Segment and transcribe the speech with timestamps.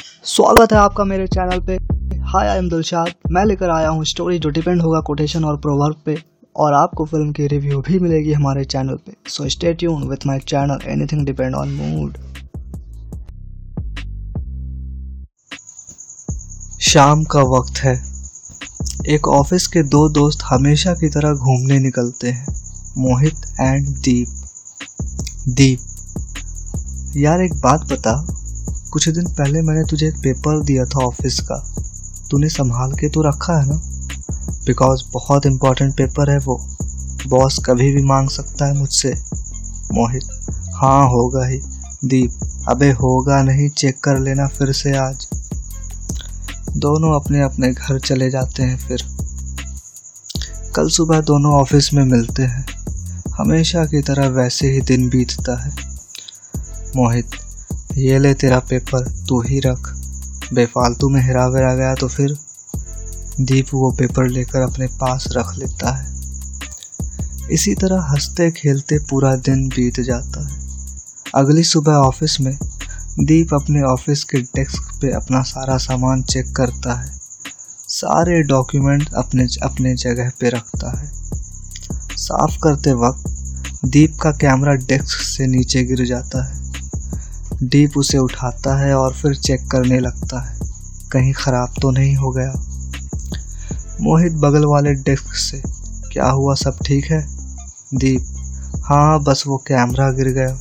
[0.00, 1.74] स्वागत है आपका मेरे चैनल पे।
[2.22, 5.96] हाय आई एम दिलशाद मैं लेकर आया हूँ स्टोरी जो डिपेंड होगा कोटेशन और प्रोवर्ब
[6.06, 6.16] पे,
[6.56, 10.38] और आपको फ़िल्म की रिव्यू भी मिलेगी हमारे चैनल पे। So stay tune with my
[10.38, 12.16] channel anything depend on mood
[16.80, 17.94] शाम का वक्त है।
[19.08, 22.46] एक ऑफ़िस के दो दोस्त हमेशा की तरह घूमने निकलते हैं।
[22.98, 24.28] मोहित एंड दीप।
[25.48, 25.80] दीप।
[27.16, 28.39] यार, एक बात बता।
[28.92, 31.74] कुछ दिन पहले मैंने तुझे एक पेपर दिया था ऑफ़िस का।
[32.30, 33.82] तूने संभाल के तो रखा है ना?
[34.66, 36.68] बिकॉज़ बहुत इंपॉर्टेंट पेपर है वो।
[37.28, 39.12] बॉस कभी भी मांग सकता है मुझसे।
[39.92, 40.22] मोहित
[40.74, 41.60] हाँ होगा ही।
[42.04, 42.30] दीप,
[42.68, 45.28] अबे होगा नहीं चेक कर लेना फिर से आज।
[46.76, 49.02] दोनों अपने अपने घर चले जाते हैं फिर।
[50.76, 52.66] कल सुबह दोनों ऑफ़िस में मिलते हैं।
[53.38, 55.72] हमेशा की तरह वैसे ही दिन बीतता है।
[56.96, 57.30] मोहित
[57.96, 59.96] ये ले तेरा पेपर, तू ही रख।
[60.52, 62.38] बेफालतू में हिरा वेरा गया तो फिर
[63.40, 66.20] दीप वो पेपर लेकर अपने पास रख लेता है।
[67.50, 70.60] इसी तरह हँसते खेलते पूरा दिन बीत जाता है।
[71.34, 72.58] अगली सुबह ऑफ़िस में
[73.20, 77.20] दीप अपने ऑफ़िस के डेस्क पे अपना सारा सामान चेक करता है।
[77.88, 81.12] सारे डॉक्यूमेंट अपने अपने जगह पे रखता है।
[82.16, 83.24] साफ़ करते वक्त
[83.84, 86.59] दीप का कैमरा डेस्क से नीचे गिर जाता है।
[87.62, 90.58] डीप उसे उठाता है और फिर चेक करने लगता है।
[91.12, 92.52] कहीं ख़राब तो नहीं हो गया।
[94.00, 95.62] मोहित बगल वाले डेस्क से,
[96.12, 97.26] क्या हुआ, सब ठीक है?
[97.94, 98.24] दीप
[98.84, 100.58] हाँ बस वो कैमरा गिर गया।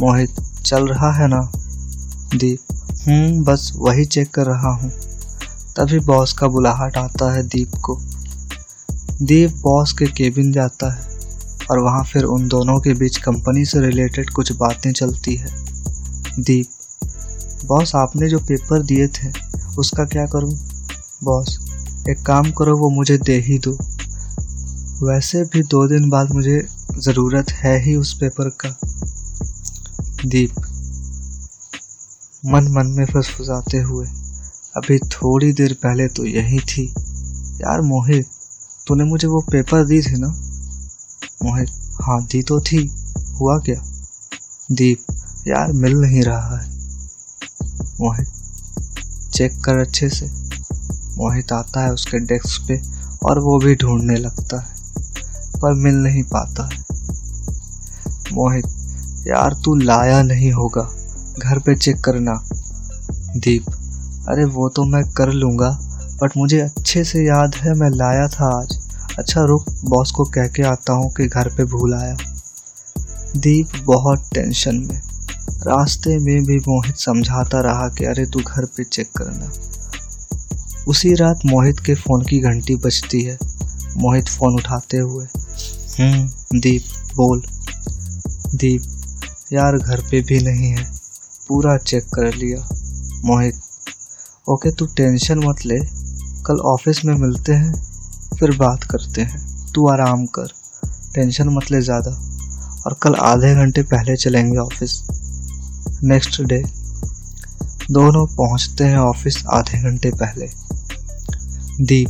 [0.00, 0.30] मोहित,
[0.66, 1.52] चल रहा है ना?
[2.34, 2.60] दीप
[3.08, 4.90] हम्म बस वही चेक कर रहा हूँ।
[5.76, 8.00] तभी बॉस का बुलाहट आता है दीप को।
[9.22, 11.08] दीप बॉस के केबिन जाता है
[11.70, 15.73] और वहाँ फिर उन दोनों के बीच कंपनी से रिलेटेड कुछ बातें चलती है।
[16.38, 16.66] दीप
[17.64, 19.32] बॉस, आपने जो पेपर दिए थे,
[19.78, 20.54] उसका क्या करूँ?
[21.24, 21.58] बॉस,
[22.10, 23.78] एक काम करो, वो मुझे दे ही दो।
[25.06, 26.66] वैसे भी दो दिन बाद मुझे
[26.98, 28.78] ज़रूरत है ही उस पेपर का।
[30.26, 30.50] दीप,
[32.46, 34.06] मन मन में फुसफुसाते हुए,
[34.76, 36.94] अभी थोड़ी देर पहले तो यही थी।
[37.60, 38.26] यार, मोहित,
[38.86, 40.28] तूने मुझे वो पेपर दी थी ना?
[41.42, 41.68] मोहित
[42.02, 42.92] हाँ दी तो थी।
[43.40, 43.84] हुआ क्या?
[44.72, 44.98] दीप
[45.48, 46.72] यार मिल नहीं रहा है।
[48.00, 48.28] मोहित
[49.34, 50.26] चेक कर अच्छे से।
[51.16, 52.80] मोहित आता है उसके डेस्क पे
[53.22, 54.74] और वो भी ढूँढने लगता है,
[55.60, 56.82] पर मिल नहीं पाता है।
[58.32, 58.64] मोहित,
[59.26, 60.88] यार तू लाया नहीं होगा।
[61.38, 62.40] घर पे चेक करना।
[63.36, 63.70] दीप,
[64.28, 65.70] अरे वो तो मैं कर लूँगा
[66.22, 68.78] बट मुझे अच्छे से याद है मैं लाया था आज।
[69.18, 72.16] अच्छा रुक बॉस को कह के आता हूँ कि घर पे भूल आया।
[73.36, 75.00] दीप, बहुत टेंशन में।
[75.66, 79.50] रास्ते में भी मोहित समझाता रहा कि अरे तू घर पे चेक करना।
[80.88, 83.38] उसी रात मोहित के फ़ोन की घंटी बजती है।
[83.96, 85.24] मोहित फ़ोन उठाते हुए
[85.98, 86.82] हम्म दीप,
[87.16, 87.42] बोल।
[88.54, 88.82] दीप,
[89.52, 90.84] यार घर पे भी नहीं है।
[91.48, 92.60] पूरा चेक कर लिया।
[93.24, 93.60] मोहित,
[94.48, 95.78] ओके, तू टेंशन मत ले।
[96.46, 97.72] कल ऑफ़िस में मिलते हैं,
[98.38, 99.42] फिर बात करते हैं।
[99.72, 100.48] तू आराम कर,
[101.14, 102.10] टेंशन मत ले ज़्यादा।
[102.86, 105.02] और कल आधे घंटे पहले चलेंगे ऑफ़िस
[106.04, 106.58] नेक्स्ट डे।
[107.90, 110.46] दोनों पहुँचते हैं ऑफ़िस आधे घंटे पहले।
[111.80, 112.08] दीप,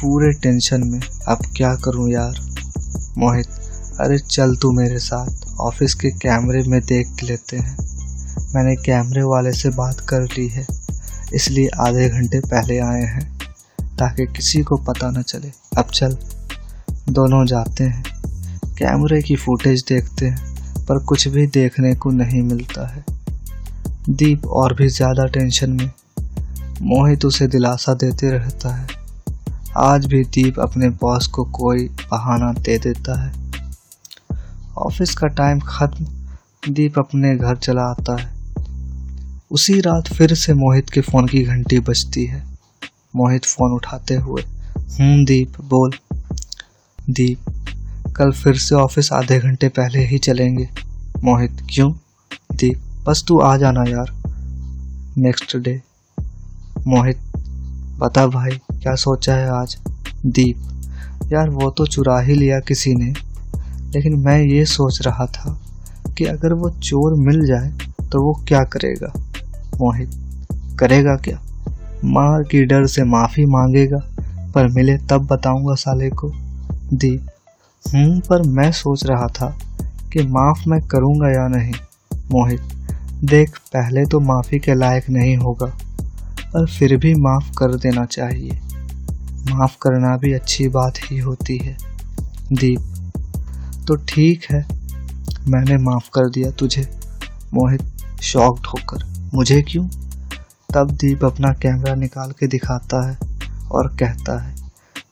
[0.00, 2.40] पूरे टेंशन में, अब क्या करूँ यार?
[3.18, 3.46] मोहित,
[4.00, 7.76] अरे चल तू मेरे साथ, ऑफ़िस के कैमरे में देख लेते हैं।
[8.54, 10.66] मैंने कैमरे वाले से बात कर ली है,
[11.34, 13.38] इसलिए आधे घंटे पहले आए हैं,
[13.98, 16.16] ताकि किसी को पता न चले। अब चल,
[17.08, 18.04] दोनों जाते हैं।
[18.78, 20.45] कैमरे की फुटेज देखते हैं।
[20.88, 23.04] पर कुछ भी देखने को नहीं मिलता है।
[24.10, 25.90] दीप और भी ज़्यादा टेंशन में
[26.82, 28.86] मोहित उसे दिलासा देते रहता है।
[29.76, 33.32] आज भी दीप अपने बॉस को कोई बहाना दे देता है।
[34.78, 36.06] ऑफ़िस का टाइम खत्म,
[36.72, 38.34] दीप अपने घर चला आता है।
[39.50, 42.42] उसी रात फिर से मोहित के फ़ोन की घंटी बजती है।
[43.16, 44.42] मोहित फ़ोन उठाते हुए
[45.00, 45.90] हूँ दीप, बोल।
[47.10, 47.38] दीप
[48.16, 50.68] कल फिर से ऑफ़िस आधे घंटे पहले ही चलेंगे।
[51.24, 51.90] मोहित, क्यों?
[52.52, 54.12] दीप, बस तू आ जाना यार।
[55.18, 55.80] नेक्स्ट डे
[56.86, 57.18] मोहित,
[57.98, 59.76] बता भाई, क्या सोचा है आज?
[60.26, 60.56] दीप,
[61.32, 63.12] यार वो तो चुरा ही लिया किसी ने,
[63.94, 65.58] लेकिन मैं ये सोच रहा था
[66.18, 67.70] कि अगर वो चोर मिल जाए
[68.02, 69.12] तो वो क्या करेगा?
[69.76, 70.10] मोहित,
[70.80, 71.40] करेगा क्या?
[72.04, 73.98] मार की डर से माफ़ी मांगेगा,
[74.54, 76.32] पर मिले तब बताऊँगा साले को।
[76.94, 77.26] दीप
[77.94, 79.58] हूँ, पर मैं सोच रहा था
[80.12, 81.72] कि माफ़ मैं करूँगा या नहीं।
[82.30, 82.60] मोहित,
[83.24, 85.66] देख, पहले तो माफ़ी के लायक नहीं होगा,
[86.46, 88.60] पर फिर भी माफ़ कर देना चाहिए।
[89.50, 91.76] माफ़ करना भी अच्छी बात ही होती है।
[92.52, 92.80] दीप
[93.88, 94.66] तो ठीक है,
[95.48, 96.88] मैंने माफ़ कर दिया तुझे।
[97.54, 97.82] मोहित,
[98.22, 99.88] शॉक्ड होकर, मुझे क्यों?
[100.74, 103.18] तब दीप अपना कैमरा निकाल के दिखाता है
[103.72, 104.55] और कहता है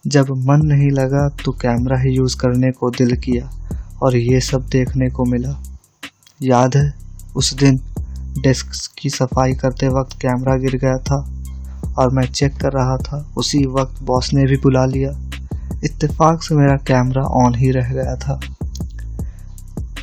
[0.04, 3.50] जब मन नहीं लगा तो कैमरा ही यूज़ करने को दिल किया
[4.02, 5.54] और ये सब देखने को मिला।
[6.42, 6.92] याद है,
[7.36, 7.80] उस दिन
[8.42, 11.16] डेस्क की सफ़ाई करते वक्त कैमरा गिर गया था
[11.98, 15.10] और मैं चेक कर रहा था, उसी वक्त बॉस ने भी बुला लिया।
[15.84, 18.40] इत्तेफाक से मेरा कैमरा ऑन ही रह गया था।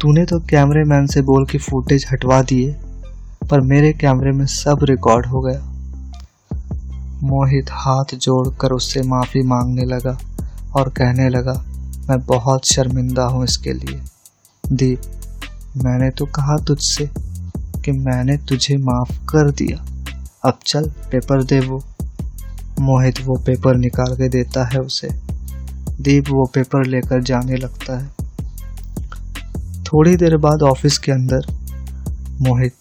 [0.02, 2.72] तूने तो कैमरे मैन से बोल के फुटेज हटवा दिए,
[3.50, 5.71] पर मेरे कैमरे में सब रिकॉर्ड हो गया।
[7.24, 10.18] मोहित हाथ जोड़कर उससे माफ़ी मांगने लगा
[10.76, 11.66] और कहने लगा,
[12.10, 14.02] मैं बहुत शर्मिंदा हूँ इसके लिए।
[14.72, 15.02] दीप,
[15.78, 17.10] मैंने तो कहा तुझसे
[17.86, 19.86] कि मैंने तुझे माफ़ कर दिया।
[20.46, 21.84] अब चल, पेपर दे वो।
[22.80, 25.10] मोहित वो पेपर निकाल के देता है उसे।
[26.02, 28.10] दीप वो पेपर लेकर जाने लगता है।
[29.84, 31.42] थोड़ी देर बाद ऑफ़िस के अंदर,
[32.42, 32.74] मोहित,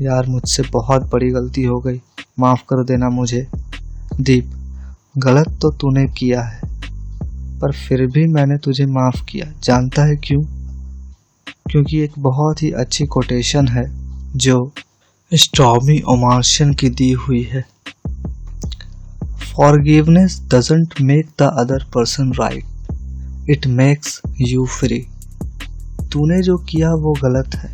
[0.00, 2.02] यार, मुझसे बहुत बड़ी गलती हो गई।
[2.38, 3.48] माफ़ कर देना मुझे।
[4.20, 4.50] दीप,
[5.18, 6.60] गलत तो तूने किया है,
[7.60, 10.42] पर फिर भी मैंने तुझे माफ़ किया। जानता है क्यों?
[11.70, 13.84] क्योंकि एक बहुत ही अच्छी कोटेशन है,
[14.36, 14.72] जो
[15.32, 17.64] स्टॉमी ओमार्शन की दी हुई है।
[19.54, 24.98] Forgiveness doesn't make the other person right it makes you free
[26.12, 27.72] तूने जो किया वो गलत है,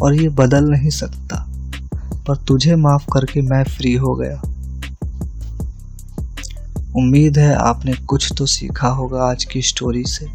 [0.00, 1.44] और ये बदल नहीं सकता,
[2.26, 4.42] पर तुझे माफ़ करके मैं फ्री हो गया।
[6.96, 10.26] उम्मीद है आपने कुछ तो सीखा होगा आज की स्टोरी से,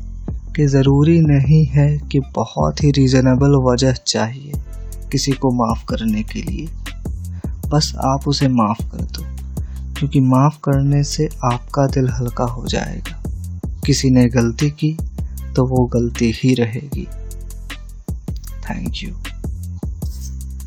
[0.55, 4.53] कि ज़रूरी नहीं है कि बहुत ही रीज़नेबल वजह चाहिए
[5.11, 6.67] किसी को माफ़ करने के लिए।
[7.69, 9.23] बस आप उसे माफ़ कर दो,
[9.95, 13.21] क्योंकि माफ़ करने से आपका दिल हल्का हो जाएगा।
[13.85, 14.95] किसी ने गलती की
[15.55, 17.07] तो वो गलती ही रहेगी।
[18.63, 19.15] Thank you